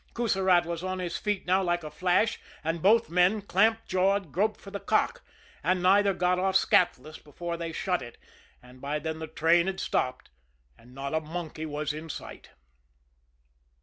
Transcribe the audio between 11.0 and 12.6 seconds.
a monkey was in sight.